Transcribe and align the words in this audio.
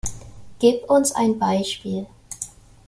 Gib 0.57 0.89
uns 0.89 1.11
ein 1.11 1.37
Beispiel! 1.37 2.07